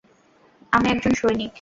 আমি 0.71 0.87
একজন 0.89 1.13
সৈনিক। 1.13 1.49